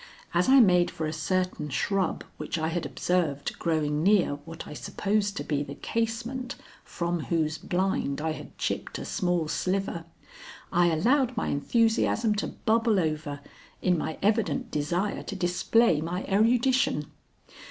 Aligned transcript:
As 0.33 0.49
I 0.49 0.59
made 0.59 0.89
for 0.89 1.05
a 1.05 1.13
certain 1.13 1.69
shrub 1.69 2.23
which 2.37 2.57
I 2.57 2.69
had 2.69 2.87
observed 2.87 3.59
growing 3.59 4.01
near 4.01 4.37
what 4.45 4.67
I 4.67 4.73
supposed 4.73 5.37
to 5.37 5.43
be 5.43 5.61
the 5.61 5.75
casement 5.75 6.55
from 6.83 7.25
whose 7.25 7.59
blind 7.59 8.19
I 8.19 8.31
had 8.31 8.57
chipped 8.57 8.97
a 8.97 9.05
small 9.05 9.47
sliver, 9.47 10.05
I 10.71 10.87
allowed 10.87 11.37
my 11.37 11.49
enthusiasm 11.49 12.33
to 12.37 12.47
bubble 12.47 12.99
over, 12.99 13.41
in 13.83 13.95
my 13.95 14.17
evident 14.23 14.71
desire 14.71 15.21
to 15.21 15.35
display 15.35 16.01
my 16.01 16.25
erudition. 16.27 17.11